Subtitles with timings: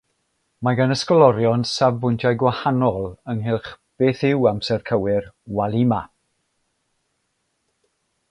[0.67, 3.69] Mae gan ysgolorion safbwyntiau gwahanol ynghylch
[4.03, 6.01] beth yw amser cywir "walima".